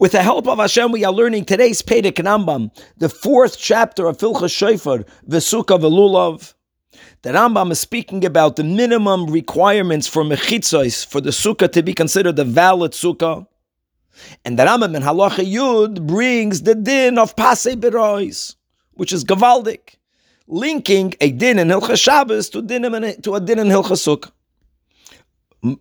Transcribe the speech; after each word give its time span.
With 0.00 0.12
the 0.12 0.22
help 0.22 0.48
of 0.48 0.58
Hashem, 0.58 0.90
we 0.90 1.04
are 1.04 1.12
learning 1.12 1.44
today's 1.44 1.80
Perek 1.80 2.14
Rambam, 2.14 2.72
the 2.96 3.08
fourth 3.08 3.56
chapter 3.56 4.06
of 4.06 4.18
Filcha 4.18 4.50
Shofar, 4.50 5.04
Vesukah 5.28 5.78
Velulav. 5.78 6.54
The 7.22 7.30
Rambam 7.30 7.70
is 7.70 7.78
speaking 7.78 8.24
about 8.24 8.56
the 8.56 8.64
minimum 8.64 9.26
requirements 9.26 10.08
for 10.08 10.24
mechitzos, 10.24 11.06
for 11.06 11.20
the 11.20 11.30
sukkah 11.30 11.70
to 11.70 11.80
be 11.80 11.94
considered 11.94 12.36
a 12.40 12.44
valid 12.44 12.90
sukkah. 12.90 13.46
And 14.44 14.58
the 14.58 14.64
Rambam 14.64 14.96
in 14.96 15.02
Halacha 15.02 15.48
Yud 15.48 16.04
brings 16.08 16.62
the 16.62 16.74
din 16.74 17.16
of 17.16 17.36
Pasei 17.36 17.76
Berois, 17.76 18.56
which 18.94 19.12
is 19.12 19.24
Gavaldik, 19.24 19.94
linking 20.48 21.14
a 21.20 21.30
din 21.30 21.60
in 21.60 21.68
Hilchas 21.68 22.02
Shabbos 22.02 22.48
to, 22.50 22.62
din 22.62 22.84
in, 22.84 23.22
to 23.22 23.36
a 23.36 23.40
din 23.40 23.60
in 23.60 23.68
Hilchas 23.68 24.02
Sukkah. 24.02 24.32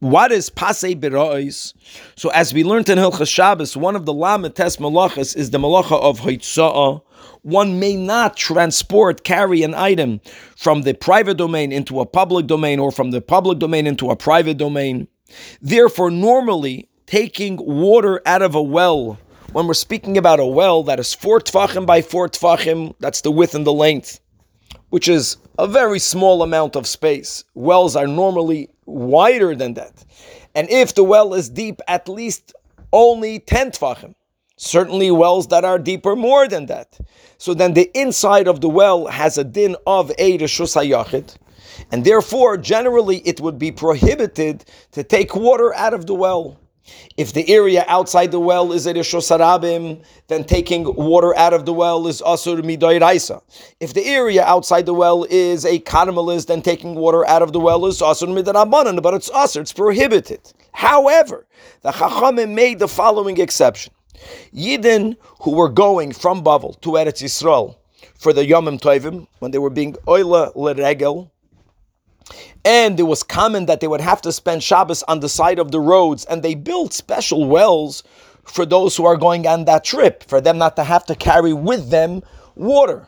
What 0.00 0.30
is 0.30 0.50
Pasei 0.50 0.94
Berois? 0.94 1.72
So 2.14 2.28
as 2.30 2.52
we 2.52 2.64
learned 2.64 2.90
in 2.90 2.98
Hilchas 2.98 3.32
Shabbos, 3.32 3.78
one 3.78 3.96
of 3.96 4.04
the 4.04 4.12
Lametes 4.12 4.76
Malachas 4.76 5.34
is 5.34 5.52
the 5.52 5.58
Malacha 5.58 5.98
of 5.98 6.20
Hoitza'ah. 6.20 7.00
One 7.40 7.80
may 7.80 7.96
not 7.96 8.36
transport, 8.36 9.24
carry 9.24 9.62
an 9.62 9.72
item 9.72 10.20
from 10.54 10.82
the 10.82 10.92
private 10.92 11.38
domain 11.38 11.72
into 11.72 11.98
a 12.00 12.04
public 12.04 12.46
domain 12.46 12.78
or 12.78 12.92
from 12.92 13.10
the 13.10 13.22
public 13.22 13.58
domain 13.58 13.86
into 13.86 14.10
a 14.10 14.16
private 14.16 14.58
domain. 14.58 15.08
Therefore, 15.62 16.10
normally, 16.10 16.90
taking 17.06 17.56
water 17.56 18.20
out 18.26 18.42
of 18.42 18.54
a 18.54 18.62
well, 18.62 19.18
when 19.52 19.66
we're 19.66 19.72
speaking 19.72 20.18
about 20.18 20.40
a 20.40 20.44
well 20.44 20.82
that 20.82 21.00
is 21.00 21.14
four 21.14 21.40
tfachim 21.40 21.86
by 21.86 22.02
four 22.02 22.28
tfachim, 22.28 22.94
that's 23.00 23.22
the 23.22 23.30
width 23.30 23.54
and 23.54 23.66
the 23.66 23.72
length, 23.72 24.20
which 24.90 25.08
is 25.08 25.38
a 25.58 25.66
very 25.66 25.98
small 25.98 26.42
amount 26.42 26.76
of 26.76 26.86
space. 26.86 27.44
Wells 27.54 27.96
are 27.96 28.06
normally 28.06 28.68
wider 28.90 29.54
than 29.54 29.74
that. 29.74 30.04
And 30.54 30.68
if 30.70 30.94
the 30.94 31.04
well 31.04 31.34
is 31.34 31.48
deep, 31.48 31.80
at 31.88 32.08
least 32.08 32.52
only 32.92 33.38
10 33.38 33.72
tfachim. 33.72 34.14
Certainly 34.56 35.10
wells 35.12 35.48
that 35.48 35.64
are 35.64 35.78
deeper 35.78 36.14
more 36.14 36.46
than 36.46 36.66
that. 36.66 36.98
So 37.38 37.54
then 37.54 37.72
the 37.72 37.90
inside 37.98 38.46
of 38.46 38.60
the 38.60 38.68
well 38.68 39.06
has 39.06 39.38
a 39.38 39.44
din 39.44 39.74
of 39.86 40.10
a 40.18 40.38
Rishus 40.38 40.76
HaYachid. 40.76 41.36
And 41.90 42.04
therefore, 42.04 42.58
generally, 42.58 43.18
it 43.18 43.40
would 43.40 43.58
be 43.58 43.72
prohibited 43.72 44.64
to 44.92 45.02
take 45.02 45.34
water 45.34 45.74
out 45.74 45.94
of 45.94 46.06
the 46.06 46.14
well. 46.14 46.58
If 47.16 47.32
the 47.32 47.48
area 47.52 47.84
outside 47.88 48.30
the 48.30 48.40
well 48.40 48.72
is 48.72 48.86
a 48.86 48.94
Rishos 48.94 49.30
Harabim, 49.30 50.02
then 50.28 50.44
taking 50.44 50.84
water 50.94 51.36
out 51.36 51.52
of 51.52 51.66
the 51.66 51.72
well 51.72 52.06
is 52.06 52.22
Asur 52.22 52.60
Midoy 52.62 53.00
Raisa. 53.00 53.42
If 53.80 53.94
the 53.94 54.06
area 54.06 54.44
outside 54.44 54.86
the 54.86 54.94
well 54.94 55.26
is 55.28 55.64
a 55.64 55.78
Carmelist, 55.80 56.46
then 56.46 56.62
taking 56.62 56.94
water 56.94 57.26
out 57.26 57.42
of 57.42 57.52
the 57.52 57.60
well 57.60 57.84
is 57.86 58.00
Asur 58.00 58.28
Midoy 58.28 59.02
but 59.02 59.14
it's 59.14 59.30
Asur, 59.30 59.60
it's 59.60 59.72
prohibited. 59.72 60.40
However, 60.72 61.46
the 61.82 61.90
Chachamim 61.90 62.54
made 62.54 62.78
the 62.78 62.88
following 62.88 63.38
exception. 63.38 63.92
Yidden 64.54 65.16
who 65.42 65.52
were 65.52 65.68
going 65.68 66.12
from 66.12 66.42
Bavel 66.42 66.80
to 66.80 66.90
Eretz 66.90 67.22
Yisrael 67.22 67.76
for 68.14 68.32
the 68.32 68.42
Yomim 68.42 68.80
Tovim, 68.80 69.26
when 69.38 69.50
they 69.50 69.58
were 69.58 69.70
being 69.70 69.94
Oila 70.06 70.54
Leregel, 70.54 71.30
and 72.64 72.98
it 73.00 73.04
was 73.04 73.22
common 73.22 73.66
that 73.66 73.80
they 73.80 73.88
would 73.88 74.00
have 74.00 74.20
to 74.22 74.32
spend 74.32 74.62
Shabbos 74.62 75.02
on 75.04 75.20
the 75.20 75.28
side 75.28 75.58
of 75.58 75.70
the 75.70 75.80
roads, 75.80 76.24
and 76.26 76.42
they 76.42 76.54
built 76.54 76.92
special 76.92 77.46
wells 77.46 78.02
for 78.44 78.66
those 78.66 78.96
who 78.96 79.06
are 79.06 79.16
going 79.16 79.46
on 79.46 79.64
that 79.64 79.84
trip, 79.84 80.24
for 80.24 80.40
them 80.40 80.58
not 80.58 80.76
to 80.76 80.84
have 80.84 81.04
to 81.06 81.14
carry 81.14 81.52
with 81.52 81.90
them 81.90 82.22
water. 82.56 83.06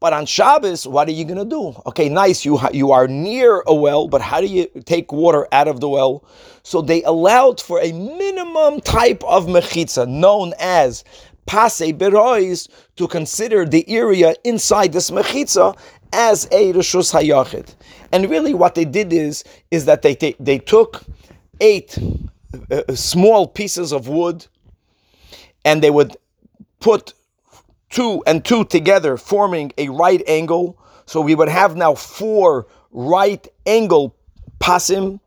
But 0.00 0.12
on 0.12 0.26
Shabbos, 0.26 0.84
what 0.84 1.06
are 1.06 1.12
you 1.12 1.24
going 1.24 1.38
to 1.38 1.44
do? 1.44 1.80
Okay, 1.86 2.08
nice, 2.08 2.44
you, 2.44 2.58
you 2.72 2.90
are 2.90 3.06
near 3.06 3.62
a 3.68 3.74
well, 3.74 4.08
but 4.08 4.20
how 4.20 4.40
do 4.40 4.48
you 4.48 4.66
take 4.84 5.12
water 5.12 5.46
out 5.52 5.68
of 5.68 5.78
the 5.78 5.88
well? 5.88 6.24
So 6.64 6.82
they 6.82 7.04
allowed 7.04 7.60
for 7.60 7.78
a 7.80 7.92
minimum 7.92 8.80
type 8.80 9.22
of 9.22 9.46
mechitza 9.46 10.08
known 10.08 10.54
as 10.58 11.04
pase 11.46 11.92
berois 11.92 12.68
to 12.96 13.08
consider 13.08 13.64
the 13.64 13.88
area 13.88 14.34
inside 14.44 14.92
this 14.92 15.10
mechitza 15.10 15.76
as 16.12 16.46
a 16.52 16.72
rishus 16.72 17.12
hayachid. 17.12 17.74
And 18.12 18.28
really, 18.28 18.54
what 18.54 18.74
they 18.74 18.84
did 18.84 19.12
is 19.12 19.44
is 19.70 19.84
that 19.86 20.02
they 20.02 20.14
they, 20.14 20.34
they 20.38 20.58
took 20.58 21.02
eight 21.60 21.98
uh, 22.70 22.82
uh, 22.88 22.94
small 22.94 23.46
pieces 23.46 23.92
of 23.92 24.08
wood, 24.08 24.46
and 25.64 25.82
they 25.82 25.90
would 25.90 26.16
put 26.80 27.14
two 27.90 28.22
and 28.26 28.44
two 28.44 28.64
together, 28.64 29.16
forming 29.16 29.72
a 29.78 29.88
right 29.88 30.22
angle. 30.26 30.78
So 31.06 31.20
we 31.20 31.34
would 31.34 31.48
have 31.48 31.76
now 31.76 31.94
four 31.94 32.66
right 32.90 33.46
angle 33.66 34.14
pasim, 34.60 35.20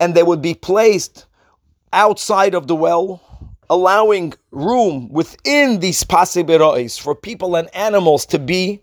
and 0.00 0.14
they 0.14 0.22
would 0.22 0.42
be 0.42 0.54
placed 0.54 1.26
outside 1.92 2.54
of 2.54 2.66
the 2.66 2.76
well, 2.76 3.22
allowing 3.70 4.34
room 4.50 5.08
within 5.10 5.80
these 5.80 6.04
pasim 6.04 7.00
for 7.00 7.14
people 7.14 7.56
and 7.56 7.74
animals 7.74 8.26
to 8.26 8.38
be 8.38 8.80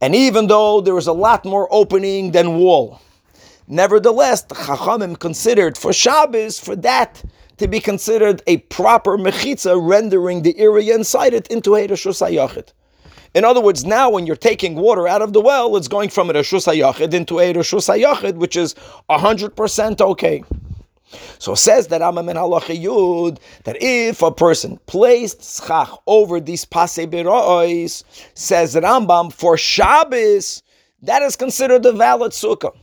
and 0.00 0.14
even 0.14 0.46
though 0.46 0.80
there 0.80 0.94
was 0.94 1.08
a 1.08 1.12
lot 1.12 1.44
more 1.44 1.68
opening 1.72 2.30
than 2.30 2.58
wall, 2.58 3.00
nevertheless, 3.66 4.42
the 4.42 4.54
Chachamim 4.54 5.18
considered 5.18 5.76
for 5.76 5.92
Shabbos, 5.92 6.60
for 6.60 6.76
that 6.76 7.22
to 7.56 7.66
be 7.66 7.80
considered 7.80 8.40
a 8.46 8.58
proper 8.58 9.18
mechitza, 9.18 9.76
rendering 9.80 10.42
the 10.42 10.56
area 10.58 10.94
inside 10.94 11.34
it 11.34 11.48
into 11.48 11.74
a 11.74 11.88
Rishus 11.88 12.24
HaYachid. 12.24 12.72
In 13.34 13.44
other 13.44 13.60
words, 13.60 13.84
now 13.84 14.08
when 14.08 14.26
you're 14.26 14.36
taking 14.36 14.76
water 14.76 15.08
out 15.08 15.20
of 15.20 15.32
the 15.32 15.40
well, 15.40 15.76
it's 15.76 15.88
going 15.88 16.08
from 16.08 16.30
a 16.30 16.32
Rishus 16.32 16.72
HaYachid 16.72 17.12
into 17.12 17.40
a 17.40 17.52
Rishus 17.52 17.92
HaYachid, 17.92 18.36
which 18.36 18.56
is 18.56 18.76
100% 19.10 20.00
okay. 20.00 20.44
So 21.38 21.54
says 21.54 21.88
that 21.88 22.00
Rambam 22.00 22.30
in 22.30 22.36
Halacha 22.36 22.80
Yud 22.80 23.38
that 23.64 23.76
if 23.80 24.22
a 24.22 24.30
person 24.32 24.78
placed 24.86 25.42
schach 25.42 25.90
over 26.06 26.40
these 26.40 26.64
pasei 26.64 27.06
berois, 27.06 28.04
says 28.34 28.74
Rambam 28.74 29.32
for 29.32 29.56
Shabbos, 29.56 30.62
that 31.02 31.22
is 31.22 31.36
considered 31.36 31.84
a 31.86 31.92
valid 31.92 32.32
sukkah. 32.32 32.76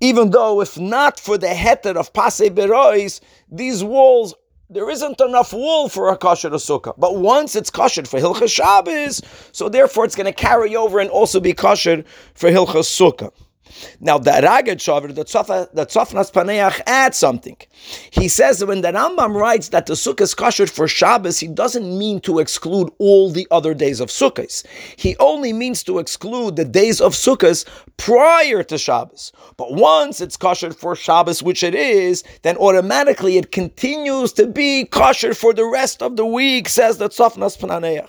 Even 0.00 0.30
though 0.30 0.60
if 0.60 0.78
not 0.78 1.20
for 1.20 1.36
the 1.36 1.48
heter 1.48 1.96
of 1.96 2.12
pasei 2.12 2.48
berois, 2.50 3.20
these 3.50 3.84
walls 3.84 4.34
there 4.72 4.88
isn't 4.88 5.20
enough 5.20 5.52
wool 5.52 5.88
for 5.88 6.10
a 6.10 6.16
kosher 6.16 6.48
sukkah. 6.50 6.94
But 6.96 7.16
once 7.16 7.56
it's 7.56 7.70
kosher 7.70 8.04
for 8.04 8.20
Hilchas 8.20 8.54
Shabbos, 8.54 9.20
so 9.50 9.68
therefore 9.68 10.04
it's 10.04 10.14
going 10.14 10.26
to 10.26 10.32
carry 10.32 10.76
over 10.76 11.00
and 11.00 11.10
also 11.10 11.40
be 11.40 11.52
kosher 11.52 12.04
for 12.34 12.50
Hilchas 12.50 12.86
Sukkah. 12.86 13.32
Now 14.00 14.18
the 14.18 14.30
Rogatchover, 14.30 15.14
the 15.14 15.24
Tzofnas 15.24 16.32
Paneach 16.32 16.80
adds 16.86 17.16
something. 17.16 17.56
He 18.10 18.28
says 18.28 18.58
that 18.58 18.66
when 18.66 18.80
the 18.80 18.92
Rambam 18.92 19.34
writes 19.34 19.68
that 19.70 19.86
the 19.86 19.94
Sukkah 19.94 20.22
is 20.22 20.34
kosher 20.34 20.66
for 20.66 20.88
Shabbos, 20.88 21.38
he 21.38 21.48
doesn't 21.48 21.98
mean 21.98 22.20
to 22.20 22.38
exclude 22.38 22.90
all 22.98 23.30
the 23.30 23.46
other 23.50 23.74
days 23.74 24.00
of 24.00 24.08
Sukkahs. 24.08 24.64
He 24.96 25.16
only 25.18 25.52
means 25.52 25.82
to 25.84 25.98
exclude 25.98 26.56
the 26.56 26.64
days 26.64 27.00
of 27.00 27.12
Sukkahs 27.14 27.64
prior 27.96 28.62
to 28.62 28.78
Shabbos. 28.78 29.32
But 29.56 29.74
once 29.74 30.20
it's 30.20 30.36
kosher 30.36 30.72
for 30.72 30.96
Shabbos, 30.96 31.42
which 31.42 31.62
it 31.62 31.74
is, 31.74 32.24
then 32.42 32.56
automatically 32.56 33.36
it 33.38 33.52
continues 33.52 34.32
to 34.34 34.46
be 34.46 34.84
kosher 34.84 35.34
for 35.34 35.52
the 35.52 35.66
rest 35.66 36.02
of 36.02 36.16
the 36.16 36.26
week, 36.26 36.68
says 36.68 36.98
the 36.98 37.08
Tzofnas 37.08 37.58
Paneach. 37.58 38.08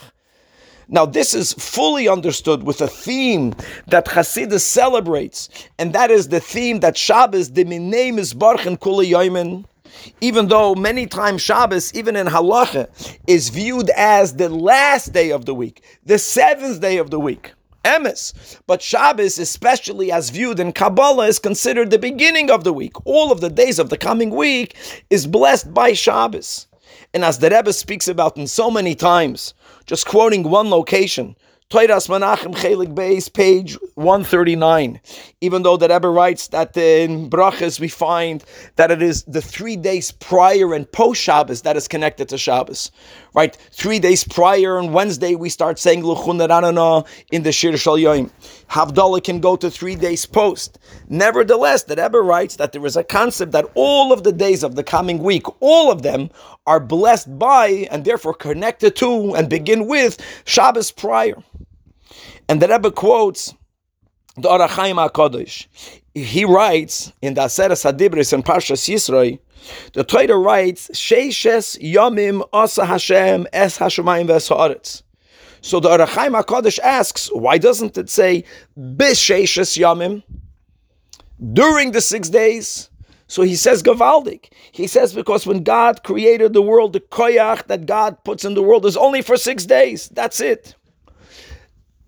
Now, 0.93 1.05
this 1.05 1.33
is 1.33 1.53
fully 1.53 2.09
understood 2.09 2.63
with 2.63 2.81
a 2.81 2.87
theme 2.87 3.53
that 3.87 4.07
Hasidus 4.07 4.59
celebrates, 4.61 5.47
and 5.79 5.93
that 5.93 6.11
is 6.11 6.27
the 6.27 6.41
theme 6.41 6.81
that 6.81 6.97
Shabbos, 6.97 7.51
the 7.51 7.63
name 7.63 8.19
is 8.19 8.33
Barchen 8.33 8.77
Kula 8.77 9.65
even 10.19 10.47
though 10.47 10.75
many 10.75 11.07
times 11.07 11.41
Shabbos, 11.41 11.93
even 11.93 12.15
in 12.15 12.27
Halacha, 12.27 12.89
is 13.27 13.49
viewed 13.49 13.89
as 13.91 14.35
the 14.35 14.49
last 14.49 15.13
day 15.13 15.31
of 15.31 15.45
the 15.45 15.53
week, 15.53 15.83
the 16.05 16.17
seventh 16.19 16.81
day 16.81 16.97
of 16.97 17.09
the 17.09 17.19
week. 17.19 17.53
Emes. 17.85 18.59
But 18.67 18.81
Shabbos, 18.81 19.39
especially 19.39 20.11
as 20.11 20.29
viewed 20.29 20.59
in 20.59 20.71
Kabbalah, 20.71 21.27
is 21.27 21.39
considered 21.39 21.89
the 21.89 21.97
beginning 21.97 22.51
of 22.51 22.63
the 22.63 22.73
week. 22.73 22.93
All 23.05 23.31
of 23.31 23.41
the 23.41 23.49
days 23.49 23.79
of 23.79 23.89
the 23.89 23.97
coming 23.97 24.29
week 24.29 24.75
is 25.09 25.25
blessed 25.25 25.73
by 25.73 25.93
Shabbos. 25.93 26.67
And 27.13 27.23
as 27.23 27.39
the 27.39 27.49
Rebbe 27.49 27.73
speaks 27.73 28.07
about 28.07 28.37
in 28.37 28.47
so 28.47 28.71
many 28.71 28.95
times, 28.95 29.53
just 29.85 30.05
quoting 30.05 30.43
one 30.43 30.69
location, 30.69 31.35
Toiras 31.71 32.09
Menachem 32.09 32.53
Chelik 32.53 32.93
Beis, 32.93 33.31
page 33.31 33.77
139. 33.95 34.99
Even 35.39 35.63
though 35.63 35.77
the 35.77 35.87
Rebbe 35.87 36.09
writes 36.09 36.49
that 36.49 36.75
in 36.75 37.29
Brachas 37.29 37.79
we 37.79 37.87
find 37.87 38.43
that 38.75 38.91
it 38.91 39.01
is 39.01 39.23
the 39.23 39.41
three 39.41 39.77
days 39.77 40.11
prior 40.11 40.73
and 40.73 40.91
post 40.91 41.21
Shabbos 41.21 41.61
that 41.61 41.77
is 41.77 41.87
connected 41.87 42.27
to 42.27 42.37
Shabbos. 42.37 42.91
Right? 43.33 43.55
Three 43.71 43.99
days 43.99 44.25
prior 44.25 44.79
on 44.79 44.91
Wednesday 44.91 45.35
we 45.35 45.47
start 45.47 45.79
saying 45.79 46.03
Luchun 46.03 47.07
in 47.31 47.43
the 47.43 47.51
Shir 47.53 47.77
Shal 47.77 47.95
Yoim. 47.95 48.29
Havdalah 48.69 49.23
can 49.23 49.39
go 49.39 49.55
to 49.55 49.71
three 49.71 49.95
days 49.95 50.25
post. 50.25 50.77
Nevertheless, 51.07 51.83
the 51.83 51.95
Rebbe 51.95 52.19
writes 52.19 52.57
that 52.57 52.73
there 52.73 52.85
is 52.85 52.97
a 52.97 53.03
concept 53.05 53.53
that 53.53 53.65
all 53.75 54.11
of 54.11 54.23
the 54.25 54.33
days 54.33 54.63
of 54.63 54.75
the 54.75 54.83
coming 54.83 55.19
week, 55.23 55.43
all 55.61 55.89
of 55.89 56.01
them 56.01 56.31
are 56.67 56.81
blessed 56.81 57.39
by 57.39 57.87
and 57.89 58.03
therefore 58.03 58.33
connected 58.33 58.93
to 58.97 59.33
and 59.35 59.49
begin 59.49 59.87
with 59.87 60.19
Shabbos 60.43 60.91
prior. 60.91 61.41
And 62.49 62.61
the 62.61 62.67
Rebbe 62.67 62.91
quotes 62.91 63.53
the 64.37 64.49
Ohr 64.49 64.59
HaChaim 64.59 65.09
HaKadosh. 65.09 65.67
He 66.13 66.45
writes 66.45 67.11
in 67.21 67.33
the 67.33 67.41
Aseres 67.41 67.83
Hadibris 67.89 68.33
and 68.33 68.43
Parshas 68.43 68.89
Yisroi, 68.89 69.39
the 69.93 70.03
Torah 70.03 70.37
writes, 70.37 70.89
Sheishes 70.89 71.79
Yomim 71.81 72.47
Asa 72.51 72.85
Hashem 72.85 73.47
Es 73.53 73.77
Hashemayim 73.77 74.27
Ves 74.27 75.03
So 75.61 75.79
the 75.79 75.89
Ohr 75.89 75.99
HaChaim 75.99 76.41
HaKadosh 76.41 76.79
asks, 76.79 77.29
why 77.33 77.57
doesn't 77.57 77.97
it 77.97 78.09
say 78.09 78.43
B'Sheishes 78.77 79.77
Yomim? 79.77 80.23
During 81.53 81.91
the 81.91 82.01
six 82.01 82.29
days? 82.29 82.89
So 83.27 83.43
he 83.43 83.55
says 83.55 83.81
Gavaldik. 83.81 84.51
He 84.73 84.87
says 84.87 85.13
because 85.13 85.47
when 85.47 85.63
God 85.63 86.03
created 86.03 86.51
the 86.51 86.61
world, 86.61 86.91
the 86.91 86.99
koyach 86.99 87.67
that 87.67 87.85
God 87.85 88.21
puts 88.25 88.43
in 88.43 88.55
the 88.55 88.61
world 88.61 88.85
is 88.85 88.97
only 88.97 89.21
for 89.21 89.37
six 89.37 89.65
days. 89.65 90.09
That's 90.09 90.41
it. 90.41 90.75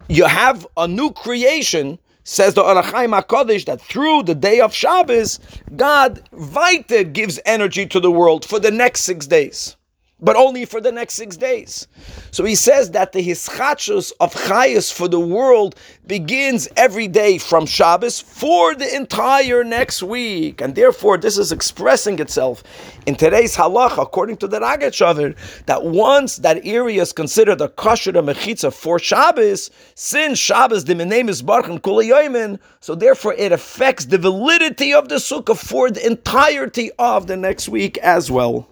You 0.08 0.26
have 0.26 0.68
a 0.78 0.88
new 0.88 1.12
creation 1.12 2.00
Says 2.26 2.54
the 2.54 2.64
Ohr 2.64 2.82
HaChaim 2.82 3.22
HaKadosh 3.22 3.66
that 3.66 3.82
through 3.82 4.24
the 4.24 4.36
day 4.36 4.62
of 4.62 4.74
Shabbos, 4.74 5.40
God 5.76 6.22
weiter 6.32 7.04
gives 7.04 7.38
energy 7.46 7.86
to 7.88 8.00
the 8.00 8.12
world 8.12 8.46
for 8.46 8.60
the 8.60 8.72
next 8.72 9.02
six 9.02 9.28
days 9.28 9.76
but 10.24 10.38
only 10.38 10.66
for 10.66 10.80
the 10.80 10.92
next 10.92 11.16
six 11.16 11.38
days. 11.38 11.88
So 12.32 12.46
he 12.46 12.56
says 12.56 12.92
that 12.92 13.12
the 13.12 13.22
hischachus 13.22 14.14
of 14.20 14.34
chayas 14.34 14.92
for 14.92 15.08
the 15.08 15.20
world 15.20 15.76
begins 16.08 16.68
every 16.78 17.08
day 17.08 17.38
from 17.38 17.66
Shabbos 17.66 18.22
for 18.22 18.74
the 18.74 18.96
entire 18.96 19.64
next 19.64 20.02
week, 20.02 20.62
and 20.62 20.74
therefore 20.74 21.18
this 21.18 21.38
is 21.38 21.52
expressing 21.52 22.20
itself 22.20 22.64
in 23.06 23.16
today's 23.16 23.56
halach, 23.56 24.02
according 24.02 24.38
to 24.38 24.48
the 24.48 24.60
Rogatchover, 24.60 25.36
that 25.66 25.84
once 25.84 26.38
that 26.38 26.66
area 26.66 27.02
is 27.02 27.12
considered 27.12 27.60
a 27.60 27.68
kosher 27.68 28.14
mechitza 28.14 28.74
for 28.74 28.98
Shabbos, 28.98 29.70
since 29.96 30.40
Shabbos 30.40 30.86
the 30.86 30.96
name 30.96 31.28
is 31.28 31.44
barchan 31.44 31.80
kulayoymin, 31.82 32.60
so 32.80 32.96
therefore 32.96 33.34
it 33.34 33.52
affects 33.52 34.06
the 34.06 34.18
validity 34.18 34.94
of 34.94 35.10
the 35.10 35.16
sukkah 35.16 35.58
for 35.58 35.92
the 35.92 36.06
entirety 36.06 36.92
of 36.98 37.28
the 37.28 37.36
next 37.36 37.68
week 37.68 37.98
as 37.98 38.32
well. 38.32 38.68